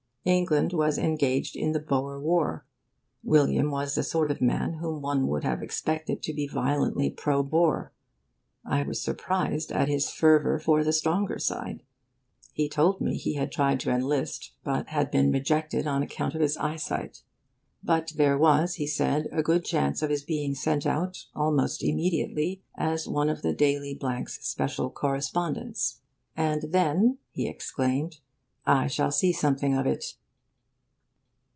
England 0.23 0.71
was 0.71 0.99
engaged 0.99 1.55
in 1.55 1.71
the 1.71 1.79
Boer 1.79 2.19
War. 2.21 2.63
William 3.23 3.71
was 3.71 3.95
the 3.95 4.03
sort 4.03 4.29
of 4.29 4.39
man 4.39 4.73
whom 4.73 5.01
one 5.01 5.25
would 5.25 5.43
have 5.43 5.63
expected 5.63 6.21
to 6.21 6.31
be 6.31 6.45
violently 6.47 7.09
Pro 7.09 7.41
Boer. 7.41 7.91
I 8.63 8.83
was 8.83 9.01
surprised 9.01 9.71
at 9.71 9.87
his 9.87 10.11
fervour 10.11 10.59
for 10.59 10.83
the 10.83 10.93
stronger 10.93 11.39
side. 11.39 11.81
He 12.53 12.69
told 12.69 13.01
me 13.01 13.17
he 13.17 13.33
had 13.33 13.51
tried 13.51 13.79
to 13.79 13.89
enlist, 13.89 14.53
but 14.63 14.89
had 14.89 15.09
been 15.09 15.31
rejected 15.31 15.87
on 15.87 16.03
account 16.03 16.35
of 16.35 16.41
his 16.41 16.55
eyesight. 16.55 17.23
But 17.81 18.13
there 18.15 18.37
was, 18.37 18.75
he 18.75 18.85
said, 18.85 19.27
a 19.31 19.41
good 19.41 19.65
chance 19.65 20.03
of 20.03 20.11
his 20.11 20.21
being 20.23 20.53
sent 20.53 20.85
out, 20.85 21.25
almost 21.35 21.81
immediately, 21.83 22.61
as 22.77 23.07
one 23.07 23.29
of 23.29 23.41
the 23.41 23.55
Daily 23.55 23.99
's 23.99 24.33
special 24.41 24.91
correspondents. 24.91 26.01
'And 26.37 26.65
then,' 26.69 27.17
he 27.31 27.47
exclaimed, 27.47 28.19
'I 28.63 28.85
shall 28.87 29.11
see 29.11 29.33
something 29.33 29.73
of 29.73 29.87
it. 29.87 30.13